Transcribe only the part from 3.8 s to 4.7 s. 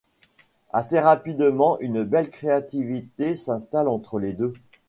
entre les deux.